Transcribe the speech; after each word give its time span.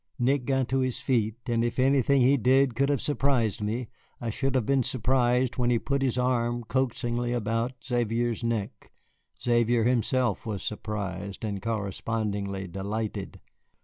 Nick 0.17 0.45
got 0.45 0.67
to 0.67 0.79
his 0.79 0.99
feet, 0.99 1.35
and 1.45 1.63
if 1.63 1.77
anything 1.77 2.23
he 2.23 2.35
did 2.35 2.73
could 2.75 2.89
have 2.89 2.99
surprised 2.99 3.61
me, 3.61 3.87
I 4.19 4.31
should 4.31 4.55
have 4.55 4.65
been 4.65 4.81
surprised 4.81 5.57
when 5.59 5.69
he 5.69 5.77
put 5.77 6.01
his 6.01 6.17
arm 6.17 6.63
coaxingly 6.63 7.33
about 7.33 7.73
Xavier's 7.85 8.43
neck. 8.43 8.91
Xavier 9.39 9.83
himself 9.83 10.43
was 10.43 10.63
surprised 10.63 11.45
and 11.45 11.61
correspondingly 11.61 12.65
delighted. 12.67 13.41